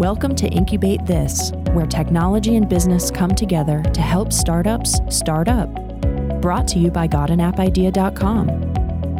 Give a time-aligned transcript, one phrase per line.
[0.00, 5.68] Welcome to Incubate This, where technology and business come together to help startups start up.
[6.40, 8.48] Brought to you by GotAnAppIdea.com.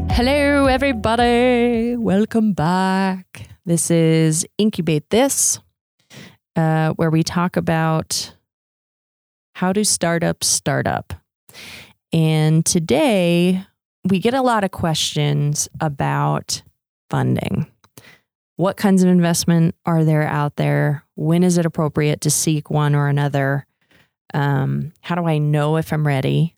[0.09, 1.97] Hello, everybody.
[1.97, 3.51] Welcome back.
[3.67, 5.61] This is Incubate This,
[6.57, 8.35] uh, where we talk about
[9.57, 11.13] how do startups start up.
[12.11, 13.67] And today
[14.09, 16.63] we get a lot of questions about
[17.11, 17.67] funding.
[18.61, 21.03] What kinds of investment are there out there?
[21.15, 23.67] When is it appropriate to seek one or another?
[24.35, 26.57] Um, how do I know if I'm ready?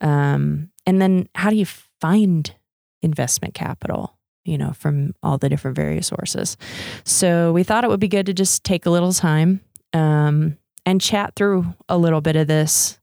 [0.00, 1.66] Um, and then how do you
[2.00, 2.52] find
[3.00, 4.18] investment capital?
[4.44, 6.56] You know, from all the different various sources.
[7.04, 9.60] So we thought it would be good to just take a little time
[9.92, 12.98] um, and chat through a little bit of this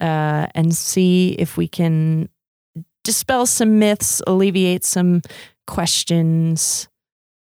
[0.00, 2.28] uh, and see if we can
[3.02, 5.22] dispel some myths, alleviate some
[5.66, 6.88] questions,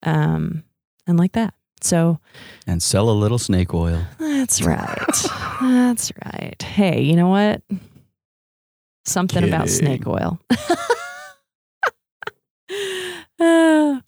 [0.03, 0.63] um,
[1.07, 1.53] and like that.
[1.81, 2.19] So,
[2.67, 4.05] and sell a little snake oil.
[4.19, 4.97] That's right.
[5.61, 6.61] that's right.
[6.61, 7.61] Hey, you know what?
[9.05, 9.53] Something Kidding.
[9.53, 10.39] about snake oil.
[13.39, 14.01] uh,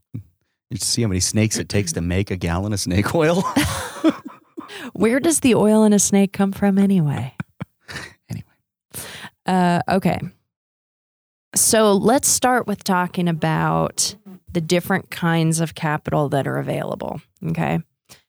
[0.70, 3.42] you see how many snakes it takes to make a gallon of snake oil?
[4.94, 7.36] Where does the oil in a snake come from anyway?
[8.30, 8.46] anyway.
[9.46, 10.20] Uh, okay.
[11.56, 14.16] So let's start with talking about
[14.54, 17.22] the different kinds of capital that are available.
[17.48, 17.80] Okay.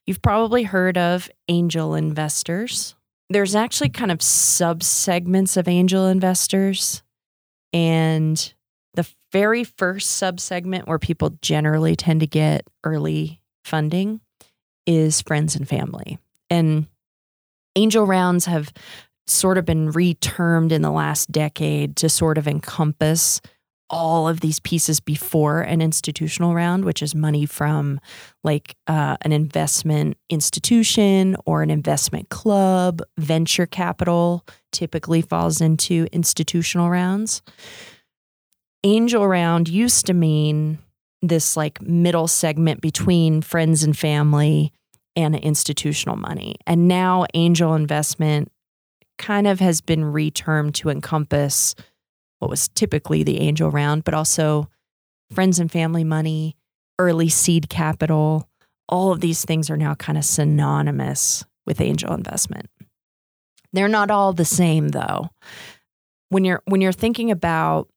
[0.05, 2.95] You've probably heard of angel investors.
[3.29, 7.01] There's actually kind of sub segments of angel investors.
[7.73, 8.53] And
[8.93, 14.21] the very first sub segment where people generally tend to get early funding
[14.85, 16.19] is friends and family.
[16.49, 16.87] And
[17.75, 18.71] angel rounds have
[19.27, 23.41] sort of been retermed in the last decade to sort of encompass
[23.89, 27.99] all of these pieces before an institutional round, which is money from
[28.43, 33.01] like uh, an investment institution or an investment club.
[33.17, 37.41] Venture capital typically falls into institutional rounds.
[38.83, 40.79] Angel round used to mean
[41.21, 44.71] this like middle segment between friends and family
[45.15, 46.55] and institutional money.
[46.67, 48.51] And now angel investment
[49.17, 51.73] kind of has been retermed to encompass
[52.39, 54.69] what was typically the angel round, but also
[55.31, 56.55] friends and family money,
[56.99, 58.49] early seed capital.
[58.87, 62.69] All of these things are now kind of synonymous with angel investment.
[63.73, 65.29] They're not all the same though.
[66.29, 67.89] When you're when you're thinking about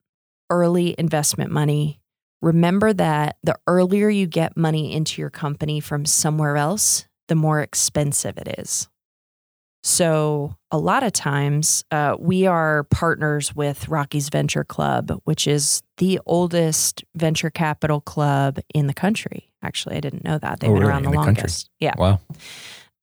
[0.50, 2.00] early investment money,
[2.42, 7.60] remember that the earlier you get money into your company from somewhere else, the more
[7.60, 8.88] expensive it is.
[9.82, 15.82] So, a lot of times, uh, we are partners with Rockies Venture Club, which is
[15.98, 19.52] the oldest venture capital club in the country.
[19.62, 20.60] Actually, I didn't know that.
[20.60, 20.92] They've oh, been really?
[20.92, 21.70] around the, the longest.
[21.70, 21.74] Country?
[21.80, 21.94] Yeah.
[21.96, 22.20] Wow.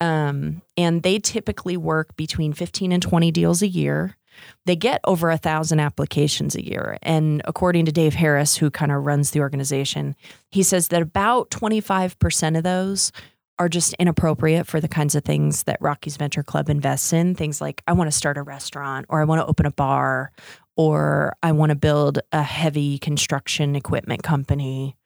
[0.02, 4.18] Um, and they typically work between 15 and 20 deals a year.
[4.66, 6.98] They get over a thousand applications a year.
[7.02, 10.16] And according to Dave Harris, who kind of runs the organization,
[10.52, 13.14] he says that about 25% of those
[13.58, 17.36] are just inappropriate for the kinds of things that Rockies Venture Club invests in.
[17.36, 20.32] Things like, I want to start a restaurant, or I want to open a bar,
[20.76, 24.98] or I want to build a heavy construction equipment company.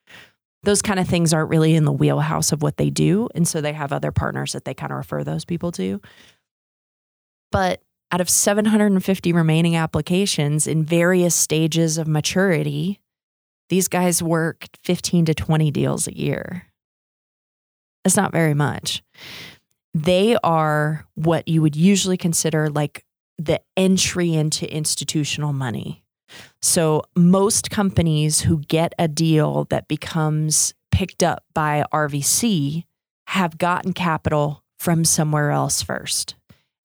[0.63, 3.29] Those kind of things aren't really in the wheelhouse of what they do.
[3.35, 6.01] And so they have other partners that they kind of refer those people to.
[7.51, 7.81] But
[8.11, 12.99] out of 750 remaining applications in various stages of maturity,
[13.69, 16.68] these guys work 15 to 20 deals a year.
[18.03, 19.03] That's not very much.
[19.93, 23.03] They are what you would usually consider like
[23.37, 26.03] the entry into institutional money.
[26.61, 32.83] So, most companies who get a deal that becomes picked up by RVC
[33.27, 36.35] have gotten capital from somewhere else first.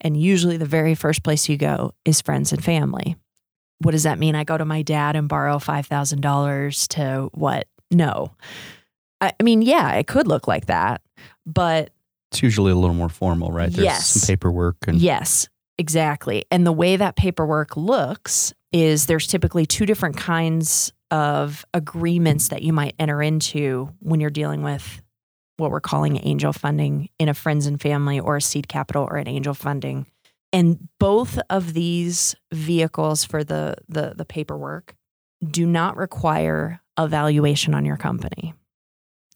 [0.00, 3.16] And usually, the very first place you go is friends and family.
[3.80, 4.34] What does that mean?
[4.34, 7.66] I go to my dad and borrow $5,000 to what?
[7.90, 8.32] No.
[9.38, 11.02] I mean, yeah, it could look like that,
[11.46, 11.90] but
[12.30, 13.70] it's usually a little more formal, right?
[13.70, 14.06] There's yes.
[14.08, 15.48] some paperwork and Yes,
[15.78, 16.44] exactly.
[16.50, 22.62] And the way that paperwork looks is there's typically two different kinds of agreements that
[22.62, 25.00] you might enter into when you're dealing with
[25.58, 29.16] what we're calling angel funding in a friends and family or a seed capital or
[29.16, 30.06] an angel funding.
[30.52, 34.96] And both of these vehicles for the the, the paperwork
[35.44, 38.54] do not require a valuation on your company.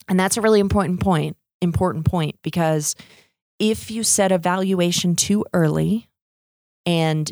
[0.09, 2.95] And that's a really important point, important point because
[3.59, 6.09] if you set a valuation too early
[6.87, 7.31] and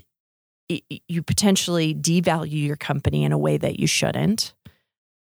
[0.69, 4.52] you potentially devalue your company in a way that you shouldn't,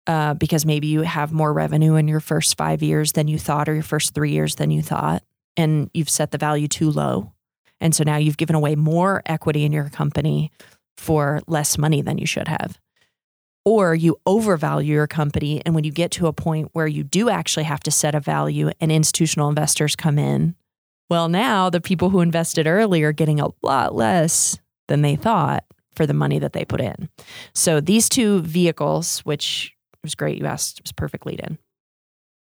[0.06, 3.69] uh, because maybe you have more revenue in your first five years than you thought,
[3.69, 5.23] or your first three years than you thought,
[5.56, 7.33] and you've set the value too low.
[7.81, 10.51] And so now you've given away more equity in your company
[10.97, 12.79] for less money than you should have.
[13.64, 15.62] Or you overvalue your company.
[15.64, 18.20] And when you get to a point where you do actually have to set a
[18.20, 20.55] value and institutional investors come in,
[21.08, 24.58] well, now the people who invested early are getting a lot less
[24.88, 25.64] than they thought
[25.94, 27.08] for the money that they put in.
[27.55, 29.72] So these two vehicles, which
[30.02, 31.58] was great, you asked, was perfect lead in.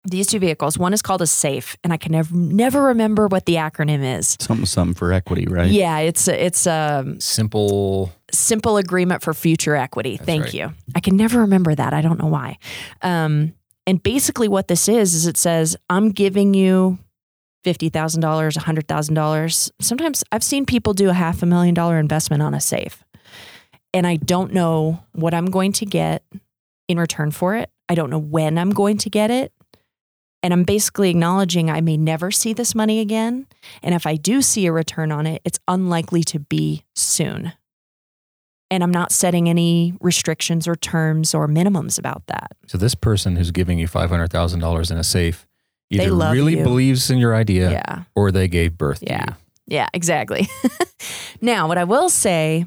[0.04, 3.44] These two vehicles, one is called a SAFE, and I can never never remember what
[3.44, 4.36] the acronym is.
[4.40, 5.70] Something, something for equity, right?
[5.70, 8.10] Yeah, it's a, it's a Simple.
[8.32, 10.16] simple agreement for future equity.
[10.16, 10.54] That's Thank right.
[10.54, 10.72] you.
[10.94, 11.92] I can never remember that.
[11.92, 12.56] I don't know why.
[13.02, 13.52] Um,
[13.86, 16.98] and basically, what this is is it says I'm giving you
[17.62, 19.70] fifty thousand dollars, hundred thousand dollars.
[19.82, 23.04] Sometimes I've seen people do a half a million dollar investment on a safe,
[23.92, 26.22] and I don't know what I'm going to get
[26.88, 27.68] in return for it.
[27.88, 29.52] I don't know when I'm going to get it.
[30.42, 33.46] And I'm basically acknowledging I may never see this money again.
[33.82, 37.52] And if I do see a return on it, it's unlikely to be soon.
[38.70, 42.52] And I'm not setting any restrictions or terms or minimums about that.
[42.68, 45.46] So this person who's giving you five hundred thousand dollars in a safe
[45.90, 46.62] They either really you.
[46.62, 48.04] believes in your idea Yeah.
[48.14, 49.24] or they gave birth to Yeah.
[49.28, 49.34] you.
[49.66, 50.48] Yeah, exactly.
[51.40, 52.66] now, what I will say,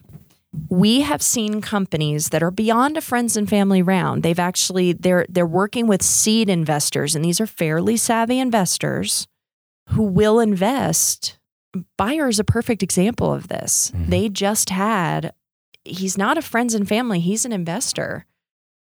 [0.70, 4.24] we have seen companies that are beyond a friends and family round.
[4.24, 9.28] They've actually they're they're working with seed investors and these are fairly savvy investors
[9.90, 11.40] who will invest.
[11.98, 13.92] Buyer is a perfect example of this.
[13.96, 14.10] Mhm.
[14.10, 15.34] They just had
[15.84, 18.26] he's not a friends and family, he's an investor.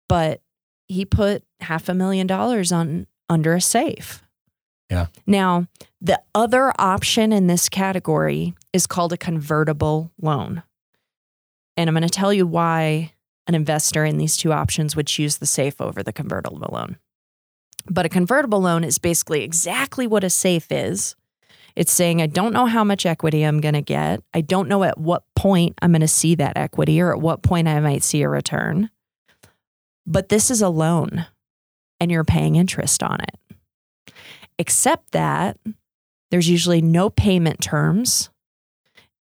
[0.08, 0.40] But
[0.86, 4.22] he put half a million dollars on under a safe.
[4.90, 5.08] Yeah.
[5.26, 5.66] Now,
[6.00, 10.62] the other option in this category is called a convertible loan.
[11.78, 13.12] And I'm going to tell you why
[13.46, 16.96] an investor in these two options would choose the safe over the convertible loan.
[17.88, 21.14] But a convertible loan is basically exactly what a safe is.
[21.76, 24.24] It's saying, I don't know how much equity I'm going to get.
[24.34, 27.44] I don't know at what point I'm going to see that equity or at what
[27.44, 28.90] point I might see a return.
[30.04, 31.26] But this is a loan
[32.00, 34.14] and you're paying interest on it.
[34.58, 35.58] Except that
[36.32, 38.30] there's usually no payment terms.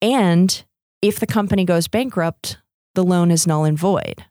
[0.03, 0.63] And
[1.03, 2.57] if the company goes bankrupt,
[2.95, 4.23] the loan is null and void.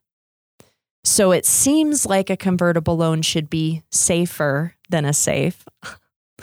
[1.05, 5.67] So it seems like a convertible loan should be safer than a safe.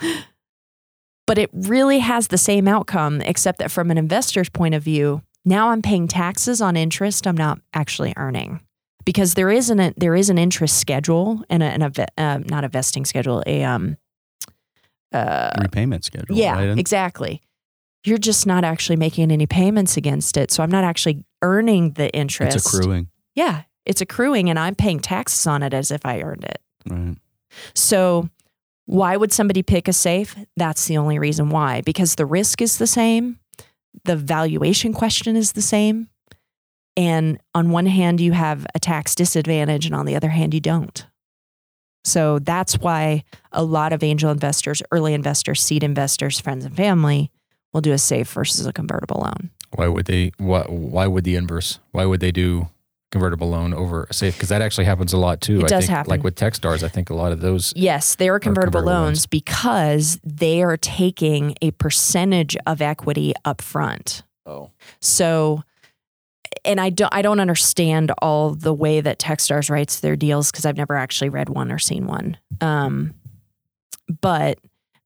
[1.26, 5.22] but it really has the same outcome, except that from an investor's point of view,
[5.44, 8.60] now I'm paying taxes on interest I'm not actually earning
[9.04, 12.62] because there is an there is an interest schedule and a, and a uh, not
[12.62, 13.96] a vesting schedule a um
[15.12, 16.36] uh Repayment schedule.
[16.36, 16.78] yeah right?
[16.78, 17.40] Exactly
[18.04, 20.50] you're just not actually making any payments against it.
[20.50, 22.56] So I'm not actually earning the interest.
[22.56, 23.08] it's accruing.
[23.34, 26.60] yeah it's accruing and I'm paying taxes on it as if I earned it.
[26.88, 27.16] Right.
[27.74, 28.28] so
[28.86, 30.34] why would somebody pick a safe?
[30.56, 33.38] That's the only reason why because the risk is the same
[34.04, 36.08] the valuation question is the same
[36.96, 40.60] and on one hand you have a tax disadvantage and on the other hand you
[40.60, 41.06] don't.
[42.04, 47.30] So that's why a lot of angel investors early investors seed investors friends and family
[47.72, 50.32] will do a safe versus a convertible loan Why would they?
[50.38, 51.78] Why, why would the inverse?
[51.92, 52.68] Why would they do
[53.12, 54.34] convertible loan over a safe?
[54.34, 55.60] Because that actually happens a lot too.
[55.60, 56.10] It I does think, happen.
[56.10, 57.72] Like with Techstars, I think a lot of those.
[57.76, 59.26] yes they are convertible, convertible loans loans.
[59.26, 65.62] because they are taking a percentage of equity up front Oh, So,
[66.64, 70.66] and I don't, I don't understand all the way that Techstars writes their deals because
[70.66, 72.36] I've never actually read one or seen one.
[72.60, 73.14] Um,
[74.20, 74.58] but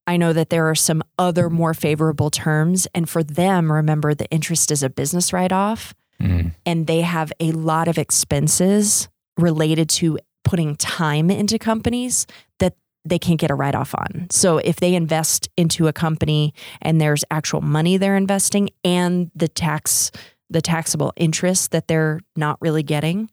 [0.06, 4.30] I know that there are some other more favorable terms, and for them, remember the
[4.30, 6.52] interest is a business write off, Mhm.
[6.66, 9.08] and they have a lot of expenses
[9.38, 12.26] related to putting time into companies
[12.61, 14.26] that they can't get a write off on.
[14.30, 19.49] So if they invest into a company and there's actual money they're investing and the
[19.49, 20.11] tax
[20.50, 23.30] the taxable interest that they're not really getting,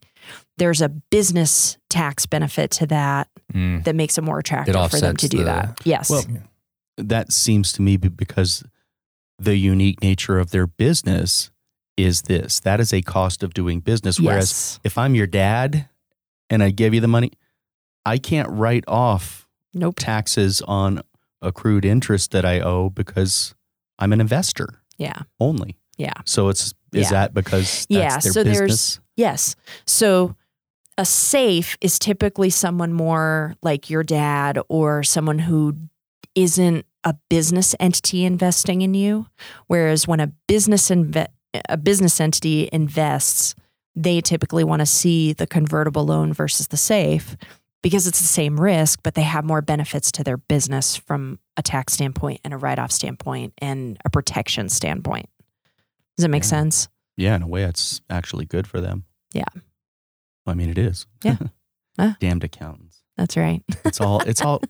[0.57, 3.83] there's a business tax benefit to that Mm.
[3.83, 5.79] that makes it more attractive for them to do the- that.
[5.83, 6.09] Yes.
[6.09, 6.23] Well,
[7.07, 8.63] That seems to me because
[9.39, 11.51] the unique nature of their business
[11.97, 12.59] is this.
[12.61, 14.19] That is a cost of doing business.
[14.19, 15.89] Whereas if I'm your dad
[16.49, 17.31] and I give you the money,
[18.05, 19.95] I can't write off Nope.
[19.97, 21.01] taxes on
[21.41, 23.55] accrued interest that I owe because
[23.99, 25.23] I'm an investor Yeah.
[25.39, 25.79] only.
[25.97, 26.13] Yeah.
[26.25, 27.09] So it's is Yeah.
[27.11, 29.55] that because that's Yeah, their so there's- Yes.
[29.85, 30.35] So
[30.97, 35.77] a safe is typically someone more like your dad or someone who
[36.35, 39.27] isn't a business entity investing in you.
[39.67, 41.27] Whereas when a business inve-
[41.67, 43.55] a business entity invests,
[43.95, 47.35] they typically want to see the convertible loan versus the safe
[47.83, 51.61] because it's the same risk, but they have more benefits to their business from a
[51.63, 55.27] tax standpoint and a write off standpoint and a protection standpoint.
[56.15, 56.49] Does that make Yeah.
[56.49, 56.87] sense?
[57.17, 59.03] Yeah, in a way, it's actually good for them.
[59.33, 59.43] Yeah.
[60.47, 61.07] I mean, it is.
[61.23, 61.37] Yeah.
[61.99, 62.15] Ah.
[62.21, 63.03] Damned accountants.
[63.17, 63.61] That's right.
[63.83, 64.21] It's all.
[64.21, 64.61] It's all.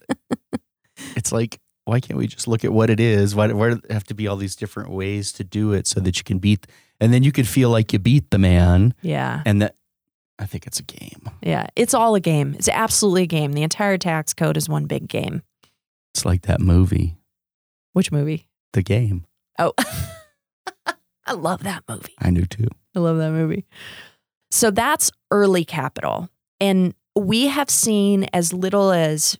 [1.16, 3.34] it's like, why can't we just look at what it is?
[3.36, 6.00] Why, why do there have to be all these different ways to do it so
[6.00, 6.68] that you can beat,
[7.00, 9.42] and then you could feel like you beat the man, Yeah.
[9.46, 9.76] and that.
[10.40, 11.30] I think it's a game.
[11.44, 11.68] Yeah.
[11.76, 12.56] It's all a game.
[12.58, 13.54] It's absolutely a game.
[13.54, 15.44] The entire tax code is one big game.
[16.16, 17.16] It's like that movie,
[17.94, 18.48] Which movie?
[18.74, 19.26] The Game.
[19.60, 19.74] Oh,
[21.28, 22.16] I love that movie.
[22.20, 22.68] I knew too.
[22.96, 23.66] I love that movie.
[24.50, 26.30] So that's early capital.
[26.60, 29.38] And we have seen as little as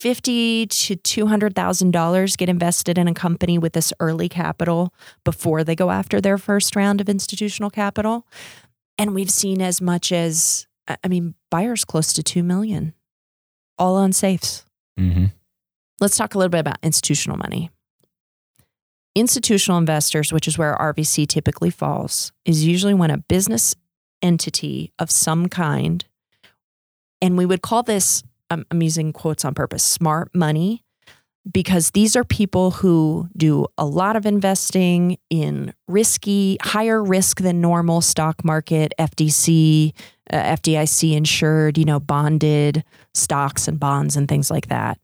[0.00, 4.92] fifty to two hundred thousand dollars get invested in a company with this early capital
[5.24, 8.26] before they go after their first round of institutional capital.
[8.96, 10.66] And we've seen as much as
[11.04, 12.94] I mean, buyers close to two million,
[13.78, 14.64] all on safes.
[14.98, 15.26] Mm-hmm.
[16.00, 17.70] Let's talk a little bit about institutional money.
[19.14, 23.74] Institutional investors, which is where RVC typically falls, is usually when a business
[24.22, 26.04] entity of some kind,
[27.20, 30.84] and we would call this, I'm, I'm using quotes on purpose, smart money,
[31.50, 37.60] because these are people who do a lot of investing in risky, higher risk than
[37.60, 39.92] normal stock market, FDC,
[40.30, 44.98] uh, FDIC insured, you know, bonded stocks and bonds and things like that.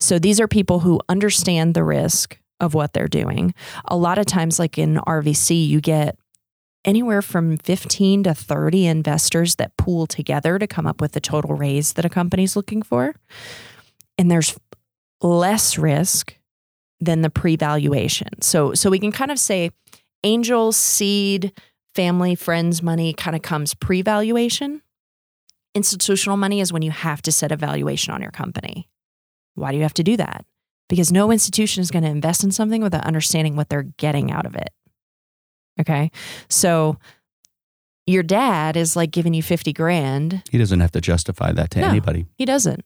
[0.00, 3.54] So these are people who understand the risk of what they're doing.
[3.86, 6.16] A lot of times, like in RVC, you get
[6.84, 11.54] anywhere from 15 to 30 investors that pool together to come up with the total
[11.54, 13.14] raise that a company's looking for.
[14.18, 14.58] And there's
[15.22, 16.36] less risk
[17.00, 18.42] than the pre-valuation.
[18.42, 19.70] So so we can kind of say
[20.24, 21.52] angel seed
[21.94, 24.82] family friends money kind of comes pre-valuation.
[25.74, 28.88] Institutional money is when you have to set a valuation on your company.
[29.54, 30.44] Why do you have to do that?
[30.88, 34.46] Because no institution is going to invest in something without understanding what they're getting out
[34.46, 34.70] of it.
[35.80, 36.10] Okay.
[36.48, 36.98] So
[38.06, 40.42] your dad is like giving you 50 grand.
[40.50, 41.88] He doesn't have to justify that to No.
[41.88, 42.26] anybody.
[42.36, 42.84] He doesn't.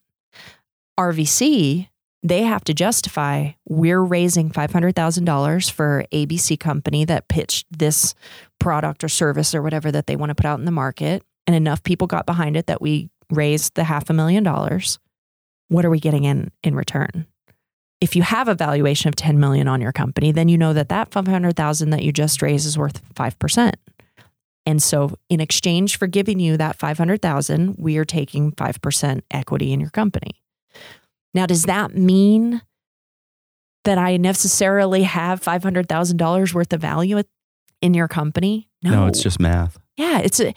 [0.98, 1.88] RVC,
[2.22, 8.14] they have to justify we're raising $500,000 for ABC company that pitched this
[8.60, 11.22] product or service or whatever that they want to put out in the market.
[11.46, 14.98] And enough people got behind it that we raised the half a million dollars.
[15.68, 17.26] What are we getting in in return?
[18.04, 20.90] If you have a valuation of 10 million on your company, then you know that
[20.90, 23.73] that 500,000 that you just raised is worth 5%.
[24.66, 29.80] And so in exchange for giving you that 500,000, we are taking 5% equity in
[29.80, 30.42] your company.
[31.32, 32.61] Now, does that mean
[33.84, 37.23] that I necessarily have $500,000 worth of value
[37.80, 38.68] in your company?
[38.82, 39.06] No, no.
[39.06, 39.78] it's just math.
[39.96, 40.52] Yeah, it's a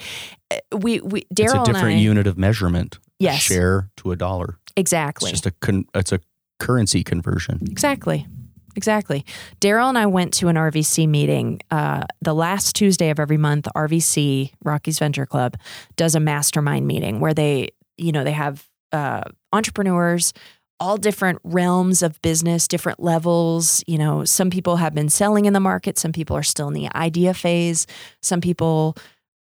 [0.76, 3.00] we we It's a different I unit of measurement.
[3.20, 3.40] Yes.
[3.40, 4.58] Share to a dollar.
[4.76, 5.30] exactly.
[5.30, 6.20] It's just a con- it's a
[6.60, 7.60] currency conversion.
[7.70, 8.28] Exactly.
[8.76, 9.26] Exactly.
[9.60, 13.68] Daryl and I went to an RVC meeting uh, the last Tuesday of every month.
[13.76, 15.58] RVC, Rockies Venture Club,
[15.96, 20.32] does a mastermind meeting where they, you know, they have uh, entrepreneurs,
[20.80, 23.84] all different realms of business, different levels.
[23.88, 26.76] You know, some people have been selling in the market, some people are still in
[26.76, 27.88] the idea phase,
[28.22, 28.96] some people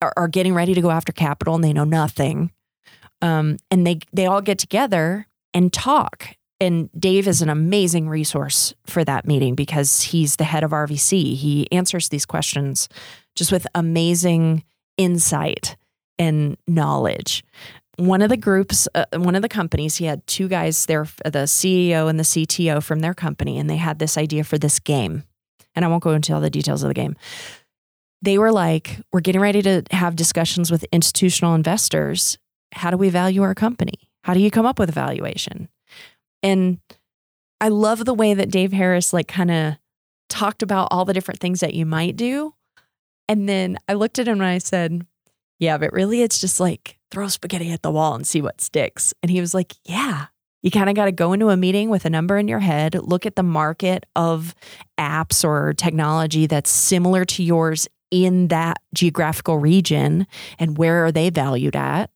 [0.02, 2.52] are, are getting ready to go after capital and they know nothing.
[3.22, 8.76] Um, and they they all get together and talk and Dave is an amazing resource
[8.86, 11.36] for that meeting because he's the head of RVC.
[11.36, 12.88] He answers these questions
[13.36, 14.64] just with amazing
[14.96, 15.76] insight
[16.20, 17.44] and knowledge.
[17.98, 21.46] One of the groups, uh, one of the companies, he had two guys there, the
[21.46, 25.24] CEO and the CTO from their company, and they had this idea for this game.
[25.74, 27.16] And I won't go into all the details of the game.
[28.22, 32.38] They were like, We're getting ready to have discussions with institutional investors.
[32.74, 34.10] How do we value our company?
[34.24, 35.68] How do you come up with a valuation?
[36.44, 36.80] And
[37.60, 39.76] I love the way that Dave Harris like kind of
[40.30, 42.54] talked about all the different things that you might do.
[43.30, 45.06] And then I looked at him and I said,
[45.60, 49.14] Yeah, but really it's just like throw spaghetti at the wall and see what sticks.
[49.22, 50.28] And he was like, Yeah.
[50.64, 52.94] You kind of got to go into a meeting with a number in your head,
[52.94, 54.54] look at the market of
[55.00, 60.28] apps or technology that's similar to yours in that geographical region
[60.60, 62.12] and where are they valued at.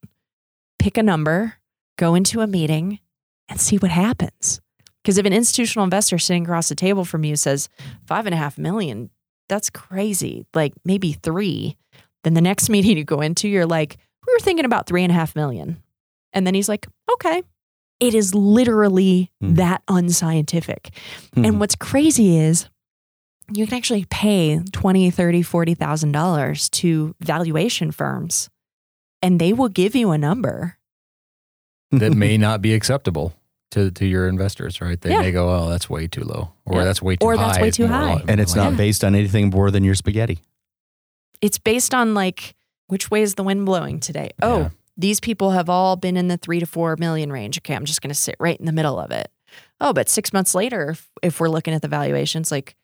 [0.77, 1.55] Pick a number,
[1.97, 2.99] go into a meeting,
[3.49, 4.61] and see what happens.
[5.03, 7.69] Because if an institutional investor sitting across the table from you says
[8.07, 9.09] five and a half million,
[9.47, 10.45] that's crazy.
[10.53, 11.77] Like maybe three.
[12.23, 15.11] Then the next meeting you go into, you're like, we were thinking about three and
[15.11, 15.81] a half million.
[16.33, 17.43] And then he's like, okay.
[18.01, 19.53] It is literally Hmm.
[19.53, 20.89] that unscientific.
[21.35, 22.67] And what's crazy is
[23.53, 28.49] you can actually pay 20, 30, 40,000 dollars to valuation firms
[29.21, 30.74] and they will give you a number
[31.91, 33.33] that may not be acceptable
[33.71, 34.99] to, to your investors, right?
[34.99, 35.21] They Yeah.
[35.21, 36.83] may go, oh, that's way too low, or Yeah.
[36.85, 37.47] that's way too Or high.
[37.47, 38.15] that's way too high.
[38.15, 40.39] like- and it's like- not based on anything more than your spaghetti.
[41.41, 42.55] It's based on like
[42.87, 44.29] which way is the wind blowing today?
[44.41, 44.69] Oh, Yeah.
[44.95, 47.57] these people have all been in the three to four million range.
[47.57, 49.29] Okay, I'm just going to sit right in the middle of it.
[49.81, 52.75] Oh, but six months later, if, if we're looking at the valuations, like,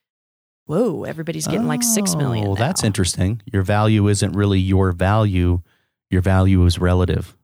[0.65, 2.47] whoa, everybody's getting like six oh, million.
[2.47, 3.41] Oh, that's interesting.
[3.51, 5.61] Your value isn't really your value.
[6.09, 7.35] Your value is relative.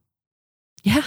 [0.84, 1.04] Yeah.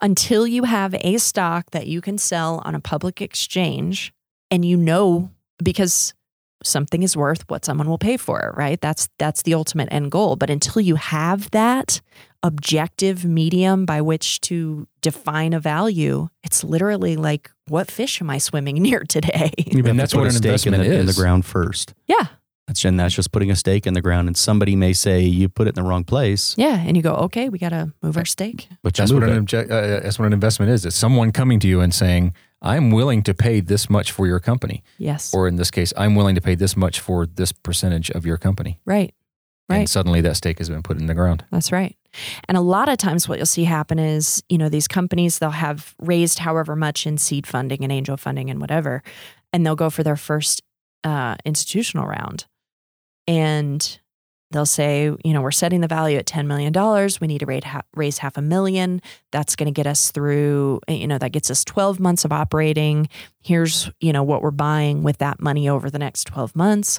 [0.00, 4.12] Until you have a stock that you can sell on a public exchange
[4.50, 5.30] and you know
[5.62, 6.14] because
[6.62, 8.80] something is worth what someone will pay for it, right?
[8.80, 10.36] That's that's the ultimate end goal.
[10.36, 12.00] But until you have that
[12.42, 18.38] objective medium by which to define a value, it's literally like what fish am I
[18.38, 19.52] swimming near today?
[19.58, 21.44] You have And to that's put what an stake in the, investment in the ground
[21.46, 21.94] first.
[22.06, 22.26] yeah.
[22.66, 24.28] That's and that's just putting a stake in the ground.
[24.28, 26.78] And somebody may say you put it in the wrong place, Yeah.
[26.78, 28.68] And you go, okay, we got to move our stake.
[28.82, 30.84] but That's what, an obje- uh, that's what an investment is.
[30.84, 34.38] It's someone coming to you and saying, I'm willing to pay this much for your
[34.38, 34.82] company.
[34.98, 35.34] Yes.
[35.34, 38.36] Or in this case, I'm willing to pay this much for this percentage of your
[38.36, 38.78] company.
[38.84, 39.14] right.
[39.68, 39.78] Right.
[39.78, 41.44] And suddenly that stake has been put in the ground.
[41.52, 41.96] That's right.
[42.48, 45.50] And a lot of times, what you'll see happen is, you know, these companies, they'll
[45.50, 49.04] have raised however much in seed funding and angel funding and whatever,
[49.52, 50.60] and they'll go for their first
[51.04, 52.46] uh, institutional round.
[53.30, 54.00] And
[54.50, 56.72] they'll say, you know, we're setting the value at $10 million.
[57.20, 59.00] We need to raise, ha- raise half a million.
[59.30, 62.32] That's going to get us through, eh, you know, that gets us 12 months of
[62.32, 63.08] operating.
[63.40, 66.98] Here's, you know, what we're buying with that money over the next 12 months.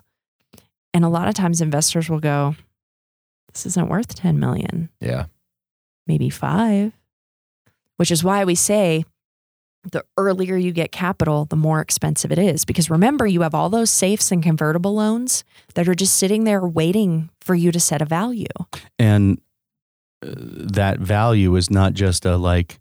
[0.93, 2.55] And a lot of times investors will go,
[3.51, 5.25] this isn't worth 10 million Yeah.
[6.07, 6.93] maybe five,
[7.97, 9.03] which is why we say
[9.83, 12.65] the earlier you get capital, the more expensive it is.
[12.65, 16.61] Because remember, you have all those safes and convertible loans that are just sitting there
[16.61, 18.45] waiting for you to set a value.
[18.99, 19.41] and
[20.23, 22.79] uh, that value is not just a like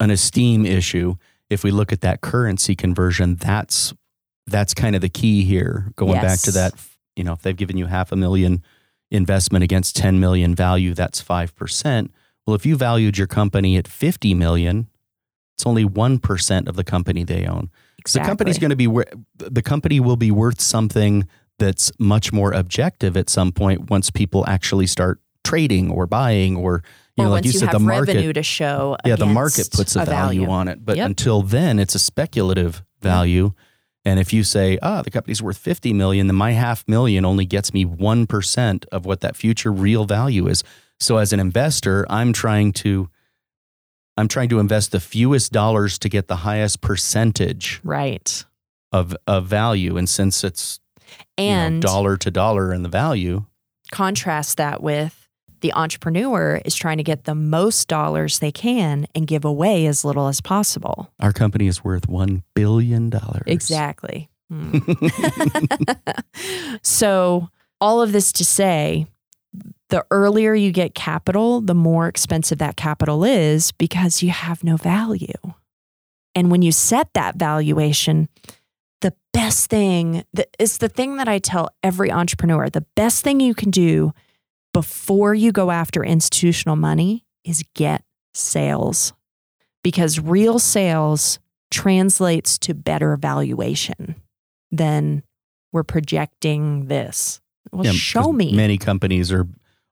[0.00, 1.16] an esteem issue
[1.50, 3.92] if we look at that currency conversion that's
[4.46, 6.72] that's kind of the key here going back to that
[7.16, 8.62] you know if they've given you half a million
[9.10, 12.10] investment against 10 million value that's 5%
[12.46, 14.88] well if you valued your company at 50 million
[15.58, 17.68] it's only 1% of the company they own.
[18.06, 18.86] So the company's going to be
[19.36, 21.26] the company will be worth something
[21.58, 26.84] that's much more objective at some point once people actually start trading or buying or
[27.16, 28.96] you or know like you you, said the market revenue to show.
[29.04, 31.06] yeah the market puts a, value, on it but Yep.
[31.06, 33.52] until then it's a speculative value.
[34.04, 37.46] And if you say ah the company's worth 50 million then my half million only
[37.46, 40.62] gets me 1% of what that future real value is.
[41.00, 43.10] So as an investor i'm trying to
[44.18, 48.44] i'm trying to invest the fewest dollars to get the highest percentage Right.
[48.92, 50.80] of of value and since it's
[51.38, 53.46] you know, And dollar to dollar in the value
[53.92, 55.14] contrast that with
[55.60, 60.04] the entrepreneur is trying to get the most dollars they can and give away as
[60.04, 61.10] little as possible.
[61.18, 64.28] our company is worth 1 billion dollars Exactly.
[64.50, 64.78] Hmm.
[66.82, 67.48] so,
[67.80, 69.06] all of this to say,
[69.90, 74.76] the earlier you get capital, the more expensive that capital is because you have no
[74.76, 75.32] value.
[76.34, 78.28] And when you set that valuation,
[79.00, 83.40] the best thing that is the thing that I tell every entrepreneur the best thing
[83.40, 84.12] you can do
[84.74, 89.12] before you go after institutional money is get sales
[89.82, 91.38] because real sales
[91.70, 94.16] translates to better valuation
[94.70, 95.22] than
[95.72, 97.40] we're projecting this.
[97.72, 99.46] Well, Yeah, show me Many companies are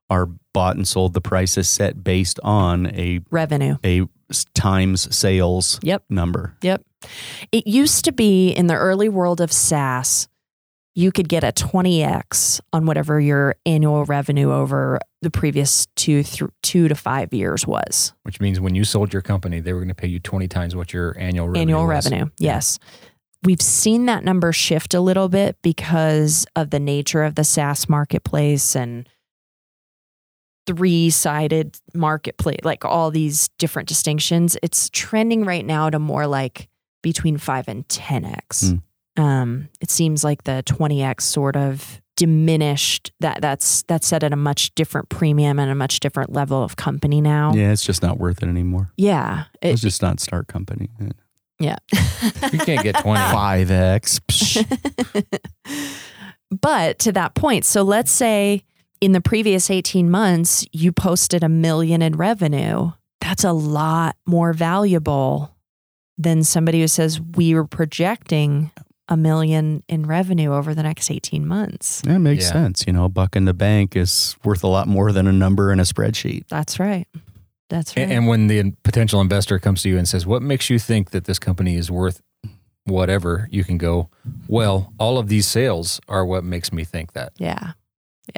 [0.09, 1.13] are bought and sold.
[1.13, 3.77] The price is set based on a revenue.
[3.85, 4.03] a
[4.53, 6.03] times sales Yep.
[6.09, 6.55] number.
[6.61, 6.81] Yep.
[7.51, 10.27] It used to be in the early world of SaaS,
[10.95, 16.49] you could get a 20x on whatever your annual revenue over the previous two, th-
[16.63, 18.13] two to five years was.
[18.23, 20.75] Which means when you sold your company, they were going to pay you 20 times
[20.75, 22.05] what your annual revenue annual was.
[22.11, 22.29] revenue.
[22.39, 22.79] Yes.
[23.43, 27.87] We've seen that number shift a little bit because of the nature of the SaaS
[27.87, 29.07] marketplace and
[30.67, 34.57] three sided marketplace, like all these different distinctions.
[34.61, 36.67] It's trending right now to more like
[37.01, 38.79] between five and 10x.
[39.17, 44.35] Um, it seems like the 20x sort of diminished that that's that's set at a
[44.35, 47.53] much different premium and a much different level of company now.
[47.53, 48.91] Yeah, it's just not worth it anymore.
[48.97, 49.45] Yeah.
[49.61, 50.89] It- It's just not start company.
[51.59, 51.77] yeah.
[52.51, 54.19] You can't get 25x.
[56.61, 58.63] but to that point, so let's say
[59.01, 62.91] in the previous 18 months, you posted a million in revenue.
[63.21, 65.55] That's a lot more valuable
[66.17, 68.71] than somebody who says we were projecting
[69.09, 72.01] a million in revenue over the next 18 months.
[72.01, 72.51] That makes Yeah.
[72.53, 72.83] sense.
[72.87, 75.71] You know, a buck in the bank is worth a lot more than a number
[75.71, 76.47] in a spreadsheet.
[76.49, 77.07] That's right.
[77.69, 78.09] That's right.
[78.09, 81.25] And when the potential investor comes to you and says, "What makes you think that
[81.25, 82.21] this company is worth
[82.85, 84.09] whatever?" You can go,
[84.47, 87.73] "Well, all of these sales are what makes me think that." yeah.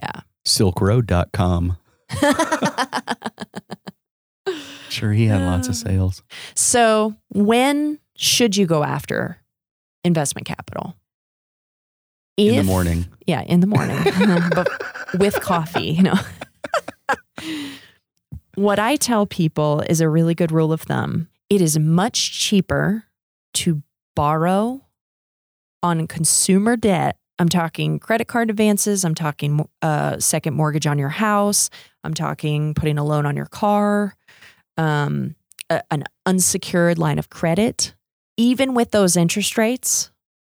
[0.03, 0.21] Yeah.
[0.49, 1.77] Silkroad.com.
[4.89, 6.23] Sure, he had lots of sales.
[6.55, 9.37] So, when should you go after
[10.03, 10.95] investment capital?
[12.37, 13.05] In the morning.
[13.27, 13.97] Yeah, in the morning,
[14.55, 14.67] but
[15.19, 16.15] with coffee, you know.
[18.55, 21.27] what I tell people is a really good rule of thumb.
[21.49, 23.03] It is much cheaper
[23.55, 23.83] to
[24.15, 24.85] borrow
[25.83, 27.17] on consumer debt.
[27.39, 29.05] I'm talking credit card advances.
[29.05, 31.69] I'm talking uh, second mortgage on your house.
[32.03, 34.15] I'm talking putting a loan on your car,
[34.77, 35.35] um,
[35.69, 37.95] a- an unsecured line of credit.
[38.37, 40.11] Even with those interest rates,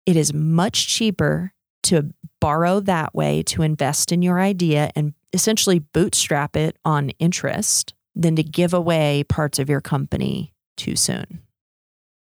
[0.06, 1.52] it is much cheaper
[1.84, 7.94] to borrow that way to invest in your idea and essentially bootstrap it on interest
[8.14, 11.42] than to give away parts of your company too soon.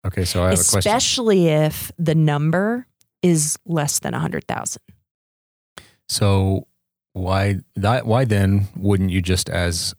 [0.07, 0.79] Okay, so I have a question.
[0.79, 2.87] Especially if the number
[3.23, 4.83] is less than a hundred thousand.
[6.09, 6.67] So
[7.13, 8.07] why that?
[8.07, 9.95] Why then wouldn't you just as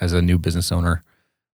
[0.00, 1.04] as a new business owner?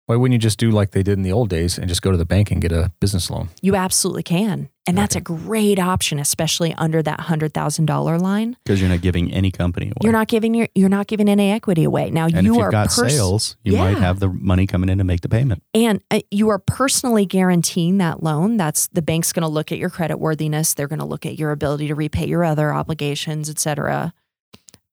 [0.07, 2.11] Why wouldn't you just do like they did in the old days and just go
[2.11, 3.49] to the bank and get a business loan?
[3.61, 4.69] You absolutely can.
[4.87, 8.55] And that's a great option, especially under that hundred thousand dollar line.
[8.63, 9.95] Because you're not giving any company away.
[10.03, 12.11] You're not giving your you're not giving any equity away.
[12.11, 14.89] Now and you if you've are got pers- sales, you might have the money coming
[14.89, 15.63] in to make the payment.
[15.73, 18.57] And uh, you are personally guaranteeing that loan.
[18.57, 20.75] That's the bank's going to look at your credit worthiness.
[20.75, 24.13] They're going to look at your ability to repay your other obligations, et cetera.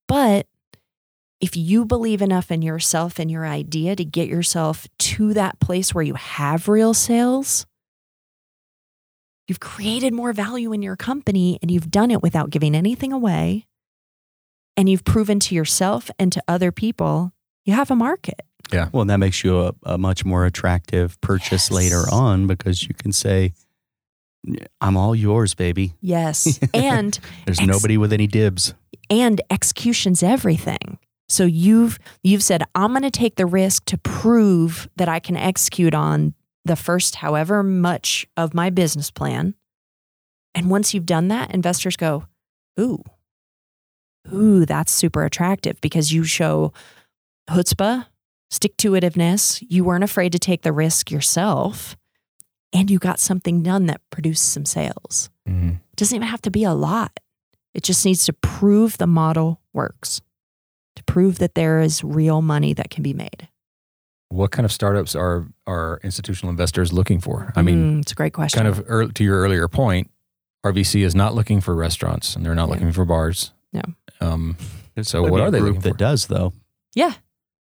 [0.09, 0.46] But
[1.42, 5.92] if you believe enough in yourself and your idea to get yourself to that place
[5.94, 7.66] where you have real sales,
[9.48, 13.66] you've created more value in your company and you've done it without giving anything away.
[14.76, 17.33] And you've proven to yourself and to other people
[17.64, 18.40] you have a market.
[18.72, 18.88] Yeah.
[18.92, 21.70] Well, and that makes you a, a much more attractive purchase Yes.
[21.70, 23.52] later on because you can say,
[24.81, 25.94] I'm all yours, baby.
[26.00, 26.59] Yes.
[26.74, 28.74] And There's Ex- nobody with any dibs.
[29.11, 30.98] and execution's everything.
[31.33, 35.35] So you've you've said I'm going to take the risk to prove that I can
[35.35, 36.35] execute on
[36.66, 39.55] the first however much of my business plan.
[40.55, 42.27] And once you've done that, investors go,
[42.79, 43.03] "Ooh.
[44.31, 46.75] Ooh, that's super attractive because you show
[47.49, 48.07] chutzpah,
[48.51, 51.97] stick to itiveness, you weren't afraid to take the risk yourself,
[52.75, 55.71] and you got something done that produced some sales." Mm-hmm.
[55.71, 57.18] It doesn't even have to be a lot.
[57.73, 60.21] It just needs to prove the model works,
[60.96, 63.48] to prove that there is real money that can be made.
[64.28, 67.52] What kind of startups are are institutional investors looking for?
[67.55, 68.59] I mean, Mm, it's a great question.
[68.62, 70.11] kind of ear to your earlier point,
[70.64, 72.74] RVC is not looking for restaurants and they're not Yeah.
[72.74, 73.52] looking for bars.
[73.72, 73.83] No.
[74.20, 74.57] Um,
[75.02, 75.98] So what are they group looking that for?
[75.98, 76.52] does though?
[76.94, 77.14] yeah.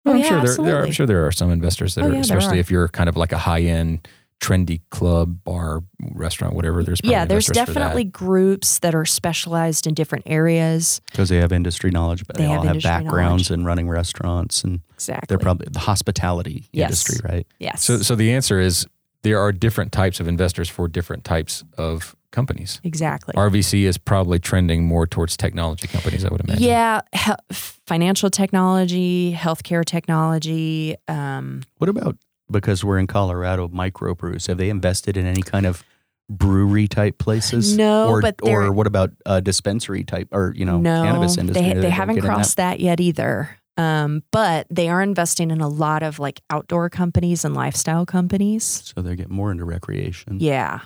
[0.09, 0.87] Oh, I'm yeah, sure there, there, absolutely.
[0.87, 2.61] I'm sure there are some investors that Oh, are, yeah, especially are.
[2.61, 4.07] if you're kind of like a high end,
[4.41, 6.83] trendy club, bar, restaurant, whatever.
[6.85, 7.79] There's probably Yeah, there's investors for that.
[7.81, 11.01] definitely groups that are specialized in different areas.
[11.11, 13.61] Because they have industry knowledge, but they, They have all have backgrounds knowledge.
[13.61, 15.27] in running restaurants and Exactly.
[15.29, 16.87] they're probably the hospitality Yes.
[17.09, 17.47] industry, right?
[17.59, 17.83] yes.
[17.85, 18.87] So, so the answer is
[19.23, 22.81] there are different types of investors for different types of companies.
[22.85, 23.33] exactly.
[23.35, 26.63] RVC is probably trending more towards technology companies, I would imagine.
[26.63, 30.97] Yeah, he- financial technology, healthcare technology.
[31.09, 32.19] Um, What about
[32.51, 34.47] because we're in Colorado, microbrews?
[34.49, 35.85] Have they invested in any kind of
[36.29, 37.77] brewery type places?
[37.77, 41.75] No, or, but or what about uh, dispensary type or you know no, cannabis industry?
[41.75, 42.29] they they haven't in that?
[42.29, 42.81] crossed that?
[42.81, 43.59] yet either.
[43.79, 48.65] Um, but they are investing in a lot of like outdoor companies and lifestyle companies.
[48.65, 50.39] So they get more into recreation.
[50.41, 50.81] Yeah.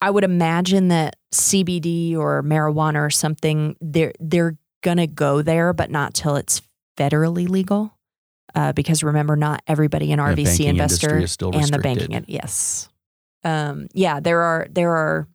[0.00, 5.90] I would imagine that CBD or marijuana or something they're they're gonna go there, but
[5.90, 6.62] not till it's
[6.96, 7.95] federally legal.
[8.56, 12.88] Uh, because remember, not everybody in RVC investor and the banking in- yes.
[13.44, 15.28] Um, yeah, there are there are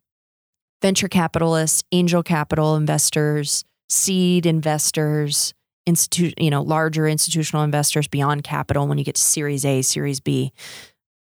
[0.82, 5.54] venture capitalists, angel capital investors, seed investors,
[5.86, 8.88] institute you know larger institutional investors beyond capital.
[8.88, 10.52] When you get to Series A, Series B,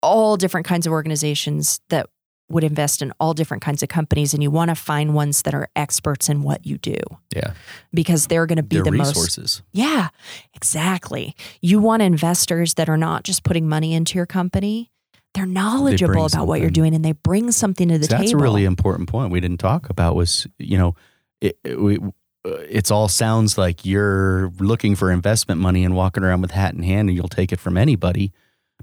[0.03, 2.07] all different kinds of organizations that
[2.49, 5.53] would invest in all different kinds of companies, and you want to find ones that
[5.53, 6.97] are experts in what you do
[7.35, 7.53] Yeah.
[7.93, 9.61] because they're going to be Their the most resources.
[9.71, 10.09] yeah,
[10.53, 11.35] exactly.
[11.61, 14.91] You want investors that are not just putting money into your company.
[15.35, 18.39] They're knowledgeable about what you're doing and they bring something to the So that's table.
[18.41, 20.15] a really important point we didn't talk about.
[20.15, 20.95] Was you know,
[21.39, 21.99] it, it, we,
[22.43, 26.81] it's all sounds like you're looking for investment money and walking around with hat in
[26.81, 28.31] hand, and you'll take it from anybody.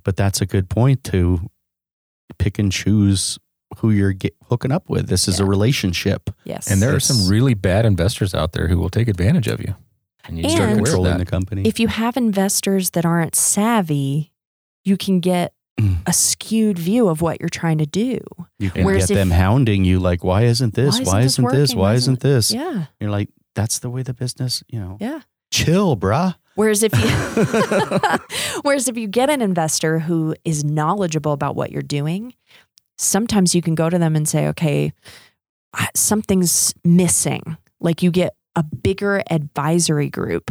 [0.05, 1.51] But that's a good point to
[2.39, 3.39] pick and choose
[3.79, 5.09] who you're get, hooking up with.
[5.09, 6.31] This is a relationship.
[6.45, 6.71] yes.
[6.71, 9.75] And there are some really bad investors out there who will take advantage of you.
[10.25, 11.19] And you And- start Start aware of controlling that.
[11.19, 11.63] the company.
[11.67, 14.33] if you have investors that aren't savvy,
[14.85, 15.99] you can get Mm.
[16.07, 18.19] a skewed view of what you're trying to do.
[18.59, 20.99] You can Whereas get if- them hounding you like, why isn't this?
[21.01, 21.71] Why Why isn't isn't, this this?
[21.71, 21.79] working?
[21.81, 22.51] Why Why isn't this?
[22.51, 22.85] Yeah.
[22.99, 24.97] You're like, that's the way the business, you know.
[25.01, 25.21] Yeah.
[25.51, 26.35] Chill, bruh.
[26.55, 27.07] Whereas if you
[28.63, 32.33] whereas if you get an investor who is knowledgeable about what you're doing,
[32.97, 34.93] sometimes you can go to them and say, "Okay,
[35.95, 40.51] something's missing." Like you get a bigger advisory group.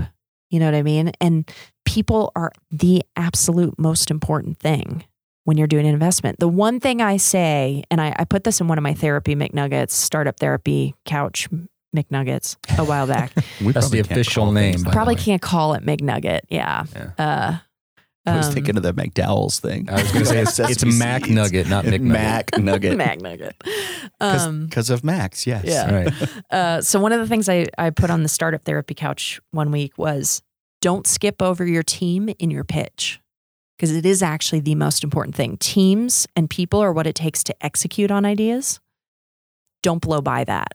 [0.49, 1.11] You know what I mean?
[1.19, 1.49] And
[1.85, 5.03] people are the absolute most important thing
[5.43, 6.39] when you're doing an investment.
[6.39, 9.35] The one thing I say, and I, I put this in one of my therapy
[9.35, 11.47] McNuggets, startup therapy couch
[11.95, 13.33] McNuggets a while back.
[13.61, 16.41] That's the official name, things the Probably can't call it McNugget.
[16.49, 16.85] Yeah.
[16.93, 17.11] Yeah.
[17.17, 17.57] Uh,
[18.25, 19.87] I was um, thinking of the McDowell's thing.
[19.89, 21.35] I was going to say it's, it's Mac seeds.
[21.35, 22.01] Nugget, not McNugget.
[22.01, 22.97] Mac Nugget.
[22.97, 23.55] Mac Nugget.
[24.19, 25.65] Um, Because of Max, yes.
[25.65, 25.93] yeah.
[25.93, 26.29] Right.
[26.51, 29.71] uh, so one of the things I, I put on the startup therapy couch one
[29.71, 30.41] week was
[30.81, 33.19] don't skip over your team in your pitch
[33.77, 35.57] because it is actually the most important thing.
[35.57, 38.79] Teams and people are what it takes to execute on ideas.
[39.83, 40.69] Don't blow by that.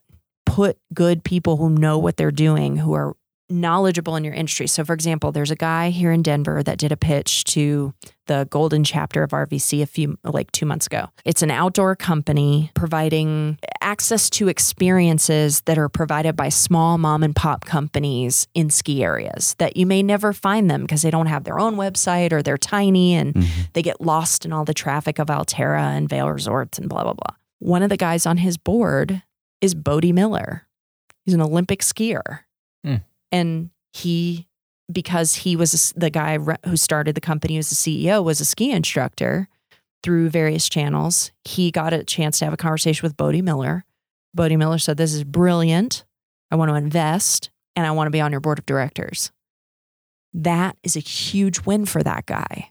[0.47, 3.17] Put good people who know what they're doing, who are
[3.51, 4.67] knowledgeable in your industry.
[4.67, 7.93] So, for example, there's a guy here in Denver that did a pitch to
[8.27, 11.09] the golden chapter of RVC a few, like two months ago.
[11.25, 17.35] It's an outdoor company providing access to experiences that are provided by small mom and
[17.35, 21.45] pop companies in ski areas that you may never find them because they don't have
[21.45, 23.73] their own website or they're tiny and Mhm.
[23.73, 27.15] they get lost in all the traffic of Alterra and Vail Resorts and blah, blah,
[27.15, 27.35] blah.
[27.59, 29.23] One of the guys on his board
[29.61, 30.67] is Bode Miller.
[31.25, 32.41] He's an Olympic skier.
[33.33, 34.49] And he,
[34.91, 38.71] because he was the guy who started the company, was the CEO, was a ski
[38.73, 39.49] instructor
[40.03, 41.31] through various channels.
[41.45, 43.85] He got a chance to have a conversation with Bode Miller.
[44.35, 46.05] Bode Miller said, This is brilliant.
[46.51, 49.31] I want to invest and I want to be on your board of directors.
[50.33, 52.71] That is a huge win for that guy.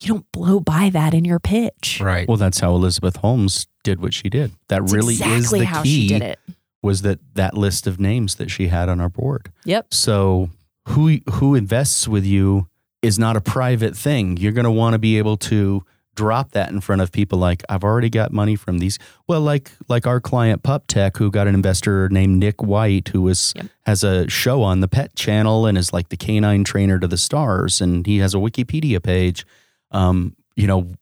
[0.00, 2.00] You don't blow by that in your pitch.
[2.02, 2.28] Right.
[2.28, 4.50] Well, that's how Elizabeth Holmes did what she did.
[4.68, 6.02] That That's really exactly is the how key.
[6.02, 6.38] she did it.
[6.84, 9.50] Was that that list of names that she had on our board?
[9.64, 9.92] Yep.
[9.92, 10.50] So
[10.88, 12.68] who who invests with you
[13.02, 14.36] is not a private thing.
[14.36, 17.64] You're going to want to be able to drop that in front of people like
[17.68, 18.98] I've already got money from these.
[19.26, 23.22] Well, like like our client Pup Tech who got an investor named Nick White who
[23.22, 23.66] was Yep.
[23.86, 27.16] has a show on the Pet Channel and is like the canine trainer to the
[27.18, 29.44] stars and he has a Wikipedia page.
[29.90, 30.92] Um, you know,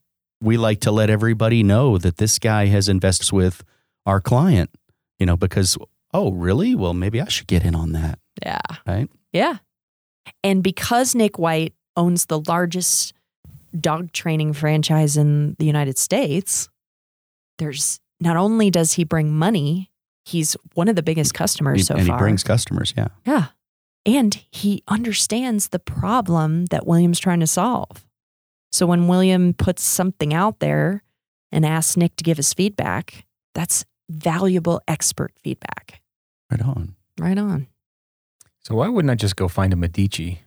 [0.41, 3.63] we like to let everybody know that this guy has invests with
[4.05, 4.69] our client,
[5.23, 5.77] you know, because
[6.13, 6.75] oh, really?
[6.75, 8.59] Well, maybe I should get in on that, Yeah.
[8.85, 9.09] right?
[9.31, 9.59] Yeah.
[10.43, 13.13] And because Nick White owns the largest
[13.79, 16.67] dog training franchise in the United States,
[17.57, 19.89] there's not only does he bring money,
[20.25, 22.17] he's one of the biggest customers He- so and far.
[22.17, 23.07] he brings customers, yeah.
[23.25, 23.45] yeah.
[24.05, 28.05] And he understands the problem that William's trying to solve.
[28.73, 31.01] So when William puts something out there
[31.49, 36.01] and asks Nick to give his feedback, that's valuable expert feedback.
[36.51, 36.95] Right on.
[37.19, 37.67] Right on.
[38.61, 40.41] So why wouldn't I just go find a Medici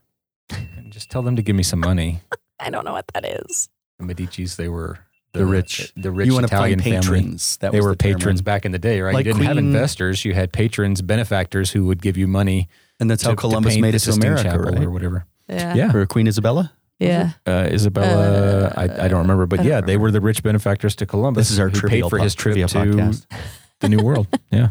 [0.51, 2.21] and just tell them to give me some money?
[2.61, 3.69] I don't know what that is.
[3.99, 4.99] The Medici's, they were
[5.33, 7.19] The rich- the rich you Italian find family.
[7.21, 7.57] patrons.
[7.59, 8.15] That they was were the term.
[8.15, 9.15] patrons back in the day, right?
[9.15, 12.69] Like you didn't have investors; you had patrons, benefactors who would give you money.
[13.01, 14.83] and that's to, how Columbus made the it to America, Chapel right?
[14.83, 15.27] or whatever.
[15.49, 15.75] Yeah.
[15.75, 16.73] Yeah, For Queen Isabella.
[16.99, 17.33] Yeah.
[17.47, 18.73] uh, Isabella.
[18.77, 21.49] I, I don't remember, but don't yeah, they were the rich benefactors to Columbus.
[21.49, 23.27] This is our who trivia paid for po- his trip trivia to podcast.
[23.81, 24.27] the New World.
[24.51, 24.71] Yeah,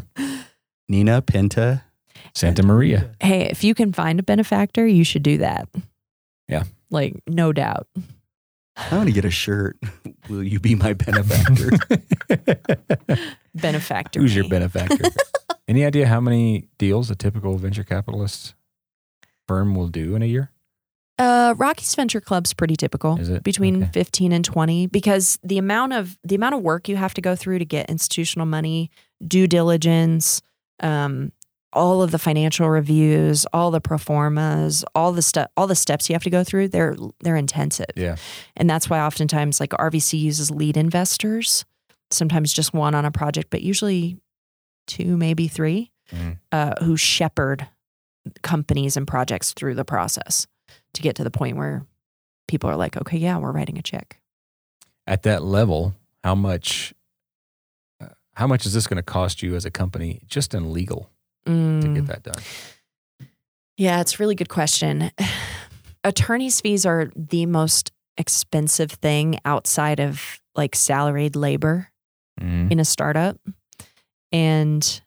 [0.88, 1.82] Nina Pinta.
[2.34, 3.12] Santa Maria.
[3.18, 5.70] Hey, if you can find a benefactor, you should do that.
[6.48, 6.64] Yeah.
[6.90, 7.86] Like, no doubt.
[8.76, 9.78] I want to get a shirt.
[10.28, 11.70] Will you be my benefactor?
[13.54, 14.20] Benefactor.
[14.20, 15.08] Who's your benefactor?
[15.66, 18.54] Any idea how many deals a typical venture capitalist
[19.48, 20.50] firm will do in a year?
[21.18, 23.18] Uh, Rockies Venture Club's pretty typical.
[23.18, 23.42] Is it?
[23.42, 23.92] between Okay.
[23.92, 27.34] 15 and 20 because the amount of the amount of work you have to go
[27.34, 28.90] through to get institutional money
[29.26, 30.42] due diligence
[30.80, 31.32] um,
[31.72, 36.08] all of the financial reviews all the pro formas all the stuff all the steps
[36.10, 38.16] you have to go through they're they're intensive Yeah.
[38.56, 41.64] and that's why oftentimes like rvc uses lead investors
[42.10, 44.18] sometimes just one on a project but usually
[44.86, 46.38] two maybe three Mhm.
[46.52, 47.66] uh, who shepherd
[48.42, 50.46] companies and projects through the process
[50.96, 51.86] to get to the point where
[52.48, 54.18] people are like, okay, yeah, we're writing a check.
[55.06, 56.92] At that level, how much?
[58.00, 61.10] Uh, how much is this going to cost you as a company just in legal
[61.46, 62.42] to Mm, get that done?
[63.76, 65.10] Yeah, it's a really good question.
[66.04, 71.90] Attorney's fees are the most expensive thing outside of like salaried labor
[72.40, 72.70] Mhm.
[72.70, 73.38] in a startup.
[74.32, 75.02] And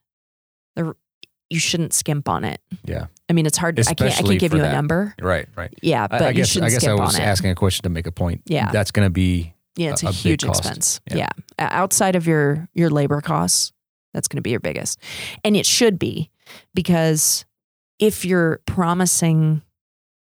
[1.50, 2.62] you shouldn't skimp on it.
[2.86, 3.08] Yeah.
[3.30, 3.80] I mean, it's hard.
[3.80, 4.02] I can't.
[4.02, 5.16] I can't give you a number.
[5.22, 5.48] Right.
[5.56, 5.74] Right.
[5.82, 6.50] Yeah, but I, I you guess.
[6.50, 7.26] shouldn't I guess I was on it.
[7.26, 8.42] asking a question to make a point.
[8.46, 8.72] Yeah.
[8.72, 11.02] That's going to be Yeah, it's a, a- a huge expense.
[11.10, 11.18] Yeah.
[11.18, 11.30] Yeah.
[11.60, 13.72] Outside of your your labor costs,
[14.14, 15.00] that's going to be your biggest.
[15.44, 16.30] And it should be
[16.74, 17.46] because
[18.00, 19.62] if you're promising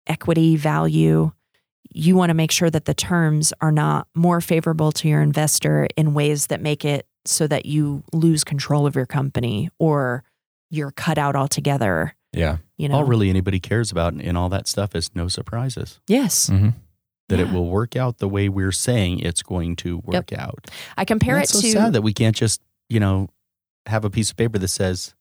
[0.06, 1.32] equity value,
[1.92, 5.86] you want to make sure that the terms are not more favorable to your investor
[5.96, 10.24] in ways that make it so that you lose control of your company or
[10.74, 12.58] you're cut out altogether, yeah.
[12.76, 12.96] you know.
[12.96, 16.00] All really anybody cares about in all that stuff is no surprises.
[16.08, 16.50] Yes.
[16.50, 16.70] Mm-hmm.
[17.28, 17.46] That Yeah.
[17.46, 20.70] it will work out the way we're saying it's going to work out.
[20.96, 23.28] I compare it that's to so sad that we can't just, you know,
[23.86, 25.14] have a piece of paper that says,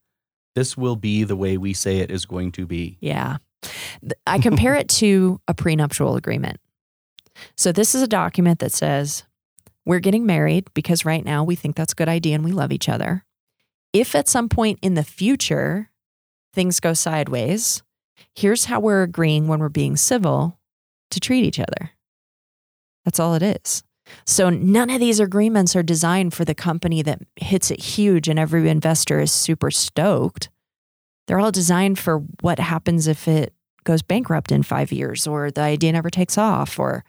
[0.56, 2.98] this will be the way we say it is going to be.
[3.00, 3.38] Yeah.
[4.28, 6.60] I compare it to a prenuptial agreement.
[7.58, 9.24] So, this is a document that says
[9.86, 12.72] we're getting married because right now we think that's a good idea and we love
[12.72, 13.26] each other.
[13.94, 15.90] If at some point in the future
[16.54, 17.84] things go sideways,
[18.36, 20.60] here's how we're agreeing when we're being civil
[21.12, 21.92] to treat each other.
[23.06, 23.84] That's all it is.
[24.26, 28.38] So, none of these agreements are designed for the company that hits it huge and
[28.38, 30.50] every investor is super stoked
[31.28, 33.54] they're all designed for what happens if it
[33.84, 37.04] goes bankrupt in five years or the idea never takes off or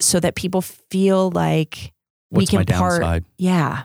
[0.00, 1.92] so that people feel like
[2.30, 3.00] What's we can part
[3.36, 3.84] yeah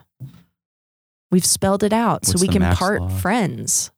[1.30, 3.20] we've spelled it out so we can part loss?
[3.22, 3.90] friends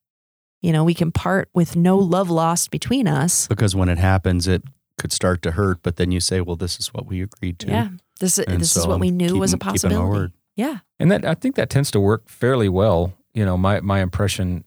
[0.63, 4.47] you know we can part with no love lost between us Because when it happens,
[4.49, 4.63] it
[4.99, 7.69] could start to hurt, but then you say, well, this is what we agreed to.
[7.69, 7.89] yeah
[8.21, 10.33] this, is this so is what we I'm knew was a keeping- keeping possibility word.
[10.57, 13.15] yeah And that I think that tends to work fairly well.
[13.33, 14.65] You know, my my impression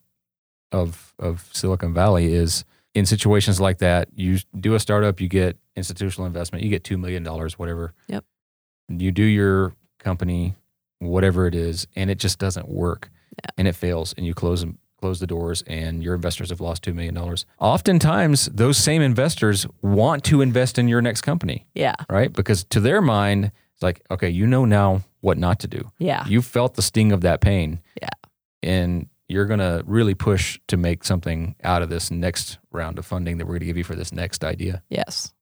[0.71, 5.57] of of Silicon Valley is in situations like that, you do a startup, you get
[5.75, 7.93] institutional investment, you get two million dollars, whatever.
[8.07, 8.23] Yep.
[8.89, 10.55] You do your company,
[11.07, 13.51] whatever it is, and it just doesn't work, Yeah.
[13.57, 14.77] and it fails, and you close them.
[15.01, 17.45] Close the doors, and your investors have lost two million dollars.
[17.59, 22.31] Oftentimes, those same investors want to invest in your next company, yeah right?
[22.31, 26.25] Because to their mind, it's like, okay, you know now what not to do yeah
[26.27, 27.81] you felt the sting of that pain.
[28.01, 28.07] Yeah.
[28.61, 33.05] And you're going to really push to make something out of this next round of
[33.05, 34.83] funding that we're going to give you for this next idea.
[34.89, 35.33] yes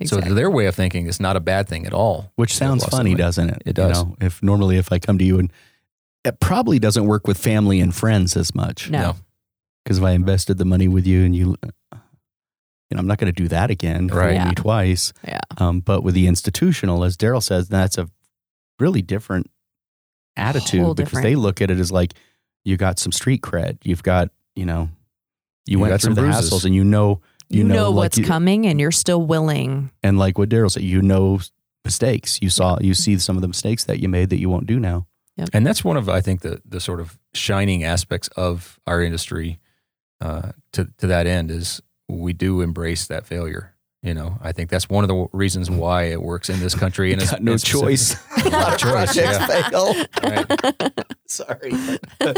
[0.00, 0.28] exactly.
[0.28, 2.32] to their way of thinking, is not a bad thing at all.
[2.36, 3.14] Which sounds funny, somebody.
[3.22, 3.62] doesn't it?
[3.62, 4.04] It You does.
[4.04, 5.52] know, if normally if I come to you and
[6.24, 8.90] it probably doesn't work with family and friends as much.
[8.90, 9.16] no, No.
[9.84, 13.32] Because if I invested the money with you and you, you know, I'm not going
[13.32, 14.08] to do that again.
[14.08, 14.34] Right.
[14.34, 14.48] Yeah.
[14.48, 15.12] Me twice.
[15.26, 15.38] Yeah.
[15.58, 18.08] Um, but with the institutional, as Daryl says, that's a
[18.80, 19.48] really different
[20.36, 21.24] attitude Whole because different.
[21.24, 22.14] they look at it as like
[22.64, 23.78] you got some street cred.
[23.84, 24.90] You've got, you know,
[25.66, 26.50] you, You went through some the bruises.
[26.52, 29.22] hassles and you know, you, you know, know, like what's you- coming and you're still
[29.22, 31.40] willing and like what Daryl said, you know
[31.84, 32.40] mistakes.
[32.42, 34.80] You saw, you see some of the mistakes that you made that you won't do
[34.80, 35.06] now.
[35.52, 39.60] And that's one of, I think, the, the sort of shining aspects of our industry
[40.20, 43.74] uh, to, to that end is we do embrace that failure.
[44.06, 45.78] You know, I think that's one of the reasons mm.
[45.78, 47.12] why it works in this country.
[47.16, 48.16] And it's it's no specific- choice.
[48.46, 49.68] a lot of choice, projects yeah.
[49.68, 49.94] fail.
[50.22, 50.92] Right.
[51.26, 51.72] Sorry.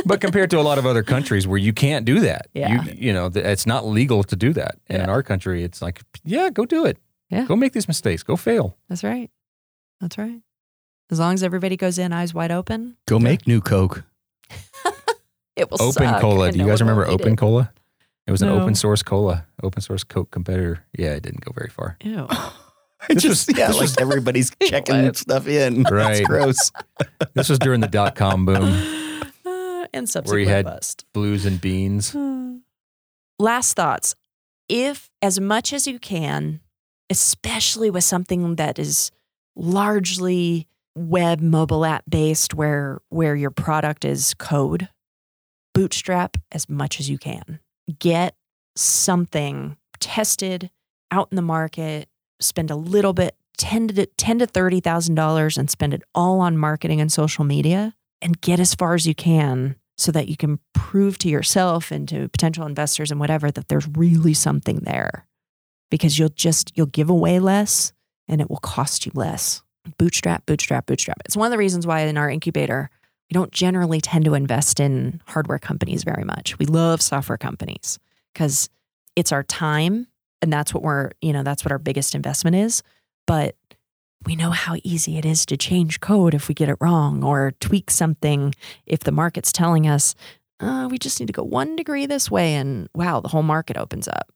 [0.07, 2.85] but compared to a lot of other countries where you can't do that, Yeah.
[2.85, 4.77] you, you know, th- it's not legal to do that.
[4.89, 6.97] And in our country, it's like, yeah, go do it.
[7.29, 7.45] Yeah.
[7.45, 8.23] Go make these mistakes.
[8.23, 8.75] Go fail.
[8.89, 9.31] That's right.
[10.01, 10.41] That's right.
[11.11, 14.05] As long as everybody goes in eyes wide open, Go make new Coke.
[15.55, 16.51] it will Open suck, Cola.
[16.51, 17.37] Do you guys remember Open.
[17.37, 17.73] Cola?
[18.29, 18.61] It was an No.
[18.61, 20.85] open source cola, open source Coke competitor.
[20.97, 21.97] Yeah, it didn't go very far.
[22.05, 22.29] Ew.
[23.09, 25.17] It This just, was- yeah, this like was- everybody's checking What?
[25.17, 25.85] stuff in.
[25.85, 26.19] Right.
[26.19, 26.73] It's gross.
[27.35, 28.65] This was during the dot com boom,
[29.47, 31.05] Uh, and subsequent had- bust.
[31.15, 32.15] blues and beans.
[33.39, 34.15] Last thoughts.
[34.69, 36.61] If, as much as you can,
[37.09, 39.11] especially with something that is
[39.57, 44.89] largely web mobile app based where where your product is code,
[45.73, 47.61] bootstrap as much as you can.
[47.99, 48.35] Get
[48.77, 50.71] something tested
[51.11, 52.09] out in the market,
[52.41, 56.57] spend a little bit 10 to 10 to 30,000 dollars and spend it all on
[56.57, 60.61] marketing and social media and get as far as you can so that you can
[60.75, 65.27] prove to yourself and to potential investors and whatever that there's really something there
[65.91, 67.93] because you'll just you'll give away less
[68.29, 69.63] and it will cost you less.
[69.97, 71.19] Bootstrap bootstrap bootstrap.
[71.25, 72.91] It's one of the reasons why in our incubator
[73.31, 76.59] we don't generally tend to invest in hardware companies very much.
[76.59, 77.99] We love software companies
[78.33, 78.71] because
[79.17, 80.07] it's our time
[80.41, 82.83] and that's what we're you know that's what our biggest investment is.
[83.27, 83.57] But
[84.25, 87.53] we know how easy it is to change code if we get it wrong or
[87.61, 88.55] tweak something
[88.87, 90.15] if the market's telling us
[90.61, 93.77] uh, we just need to go one degree this way and wow the whole market
[93.77, 94.31] opens up.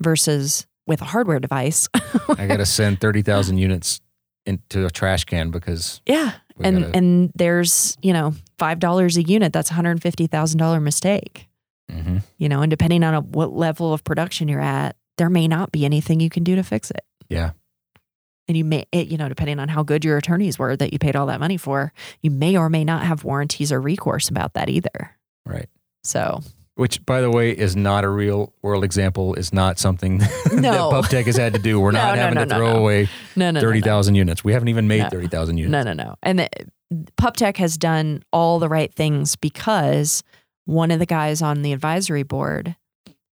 [0.00, 1.88] Versus with a hardware device.
[2.28, 4.00] I got to send 30,000 units
[4.44, 9.16] into a trash can because yeah we and gotta, and there's you know five dollars
[9.16, 11.48] a unit that's hundred fifty thousand dollar mistake
[11.92, 15.46] hmm You know, and depending on a, what level of production you're at, there may
[15.48, 17.04] not be anything you can do to fix it.
[17.28, 17.50] Yeah.
[18.48, 20.98] And you may, it, you know, depending on how good your attorneys were that you
[20.98, 21.92] paid all that money for,
[22.22, 25.16] you may or may not have warranties or recourse about that either.
[25.46, 25.68] Right.
[26.02, 26.42] So,
[26.74, 29.34] Which, by the way, is not a real world example.
[29.34, 30.90] Is not something that No.
[30.90, 31.78] PubTech has had to do.
[31.78, 33.84] We're No, not no, having to throw away no, no, no, thirty no.
[34.14, 34.42] units.
[34.42, 35.08] We haven't even made No.
[35.10, 35.72] thirty thousand units.
[35.84, 36.14] No, no, no.
[36.22, 36.48] And the,
[37.18, 40.22] PubTech has done all the right things because
[40.64, 42.76] one of the guys on the advisory board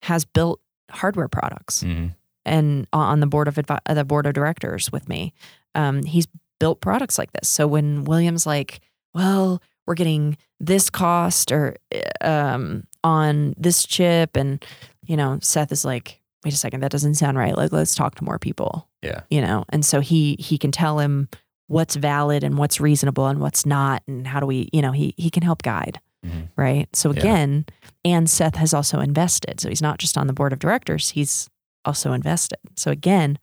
[0.03, 0.59] has built
[0.91, 2.15] hardware products Mhm.
[2.45, 5.33] and on the board of advi- the board of directors with me.
[5.75, 6.27] Um, he's
[6.59, 7.47] built products like this.
[7.47, 8.79] So when Williams like,
[9.13, 11.75] well, we're getting this cost or
[12.21, 14.63] um, on this chip, and
[15.05, 17.55] you know, Seth is like, wait a second, that doesn't sound right.
[17.55, 19.21] Like, let's talk to more people Yeah.
[19.29, 21.29] you know and so he he can tell him
[21.67, 25.13] what's valid and what's reasonable and what's not and how do we you know he
[25.17, 26.49] he can help guide Mhm.
[26.57, 27.19] right so Yeah.
[27.19, 27.65] again
[28.03, 31.49] and seth has also invested so he's not just on the board of directors he's
[31.85, 33.37] also invested so again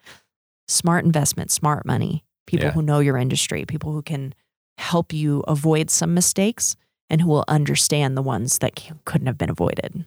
[0.68, 2.72] smart investment smart money people Yeah.
[2.72, 4.34] who know your industry people who can
[4.78, 6.76] help you avoid some mistakes
[7.08, 10.04] and who will understand the ones that couldn't have been avoided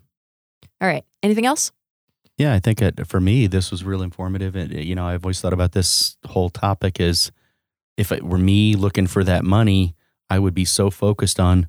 [0.81, 1.71] all right anything else
[2.39, 4.55] Yeah, I think it, for me, this was real informative.
[4.55, 7.33] And, you know, I've always thought about this whole topic is
[7.97, 9.93] if it were me looking for that money,
[10.29, 11.67] I would be so focused on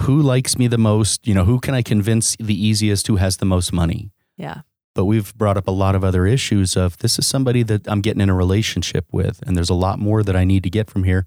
[0.00, 3.38] who likes me the most, you know, who can I convince the easiest, who has
[3.38, 4.12] the most money.
[4.36, 4.60] yeah
[4.94, 8.00] But we've brought up a lot of other issues of this is somebody that I'm
[8.00, 10.88] getting in a relationship with, and there's a lot more that I need to get
[10.88, 11.26] from here.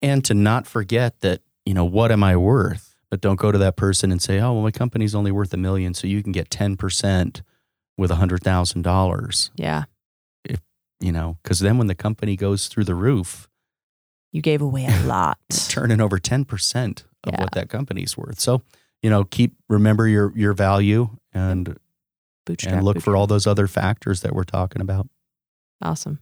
[0.00, 2.94] And to not forget that, you know, what am I worth?
[3.10, 5.56] But don't go to that person and say, oh, well, my company's only worth a
[5.58, 7.42] million, so you can get 10%
[7.98, 9.84] with a $100,000, yeah
[10.44, 10.60] If,
[11.00, 13.48] you know, because then when the company goes through the roof,
[14.32, 15.38] you gave away a lot
[15.68, 17.40] turning over 10% of Yeah.
[17.40, 18.40] what that company's worth.
[18.40, 18.62] So,
[19.02, 21.76] you know, keep, remember your, your value and,
[22.46, 25.06] bootstrap and look for all those other factors that we're talking about.
[25.82, 26.18] Awesome.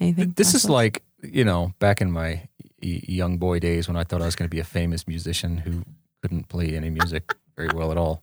[0.00, 0.32] Anything?
[0.36, 2.47] This last is like you know back in my y-
[2.80, 5.84] young boy days when I thought I was going to be a famous musician who
[6.22, 8.22] couldn't play any music very well at all.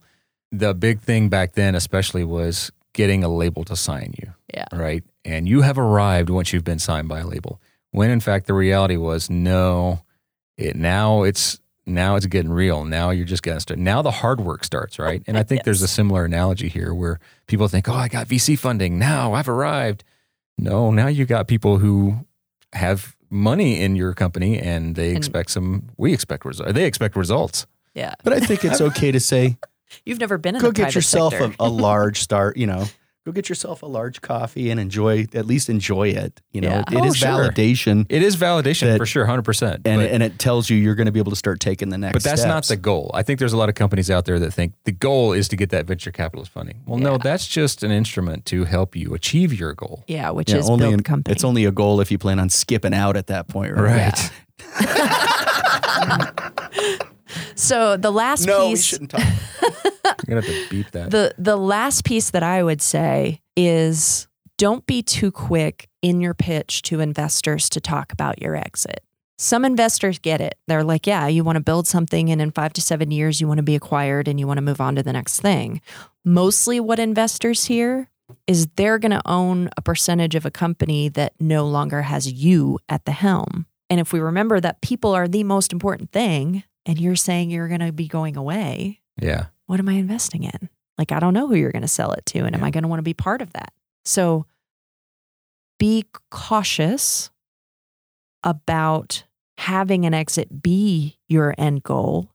[0.52, 4.34] The big thing back then, especially, was getting a label to sign you.
[4.54, 4.66] Yeah.
[4.72, 5.04] Right.
[5.26, 7.60] And you have arrived once you've been signed by a label.
[7.92, 10.02] When in fact the reality was no.
[10.58, 12.86] It now it's now it's getting real.
[12.86, 13.84] Now you're just getting started.
[13.84, 15.22] Now the hard work starts, right?
[15.28, 18.58] And I think there's a similar analogy here where people think, "Oh, I got VC
[18.58, 18.98] funding.
[18.98, 20.04] Now I've arrived."
[20.58, 22.26] No, now you got people who
[22.74, 25.90] have money in your company and they And- expect some.
[25.98, 26.74] We expect results.
[26.74, 27.66] They expect results.
[27.94, 28.14] yeah.
[28.24, 29.58] But I think it's okay to say,
[30.06, 32.86] You've never been in go get yourself a, a large start, you know,
[33.26, 36.42] go get yourself a large coffee and enjoy, at least enjoy it.
[36.52, 36.82] You know, Yeah.
[36.92, 37.28] it Oh, is sure.
[37.30, 39.82] validation It is validation That- for sure, hundred percent.
[39.86, 41.98] and, But, and it tells you you're going to be able to start taking the
[41.98, 43.10] next but that's not the goal.
[43.16, 45.56] I think there's a lot of companies out there that think the goal is to
[45.56, 46.82] get that venture capitalist funding.
[46.86, 50.04] Well, no, that's just an instrument to help you achieve your goal.
[50.08, 51.34] yeah, which Yeah, is only build in- company.
[51.34, 54.32] It's only a goal if you plan on skipping out at that point, right?
[57.56, 58.84] so the last No, we piece.
[58.86, 59.22] shouldn't talk.
[59.64, 61.12] You're gonna have to beep that.
[61.12, 64.28] the the last piece that I would say is
[64.58, 69.02] don't be too quick in your pitch to investors to talk about your exit.
[69.38, 70.56] Some investors get it.
[70.68, 73.48] They're like, yeah, you want to build something and in 5 to 7 years you
[73.50, 75.82] want to be acquired and you want to move on to the next thing.
[76.24, 78.10] Mostly what investors hear
[78.48, 82.80] is they're going to own a percentage of a company that no longer has you
[82.88, 83.66] at the helm.
[83.90, 87.68] And if we remember that people are the most important thing and you're saying you're
[87.68, 89.48] going to be going away, yeah.
[89.66, 90.70] what am I investing in?
[90.98, 92.40] Like, I don't know who you're going to sell it to.
[92.40, 93.74] And am I going to want to be part of that?
[94.06, 94.46] So
[95.78, 97.32] be cautious
[98.44, 99.24] about
[99.58, 102.30] having an exit be your end goal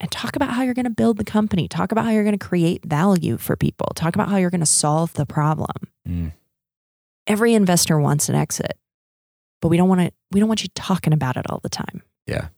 [0.00, 1.66] and talk about how you're going to build the company.
[1.66, 3.88] Talk about how you're going to create value for people.
[3.94, 5.88] Talk about how you're going to solve the problem.
[6.06, 6.32] Mm.
[7.26, 8.78] Every investor wants an exit,
[9.60, 12.02] but we don't want to, we don't want you talking about it all the time.
[12.26, 12.48] Yeah.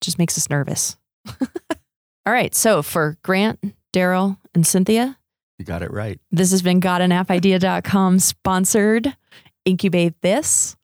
[0.00, 0.96] Just makes us nervous.
[1.40, 2.54] all right.
[2.54, 3.58] So for Grant,
[3.92, 5.18] Daryl, and Cynthia,
[5.58, 6.20] You got it right.
[6.30, 9.16] This has been gotanappidea.com sponsored
[9.64, 10.76] Incubate This.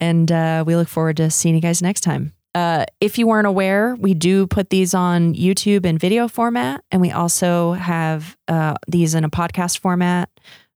[0.00, 2.32] And uh, we look forward to seeing you guys next time.
[2.54, 6.84] Uh, if you weren't aware, we do put these on YouTube in video format.
[6.90, 10.30] And we also have uh, these in a podcast format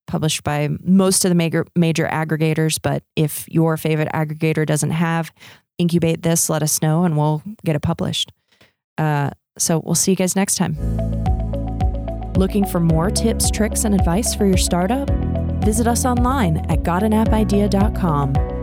[0.06, 2.80] published by most of the major, major aggregators.
[2.82, 5.32] But if your favorite aggregator doesn't have
[5.78, 8.32] Incubate This, let us know and we'll get it published.
[8.96, 10.76] Uh, so we'll see you guys next time.
[12.34, 15.10] Looking for more tips, tricks, and advice for your startup?
[15.64, 18.57] Visit us online at gotanappidea.com.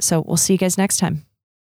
[0.00, 1.26] So we'll see you guys next time.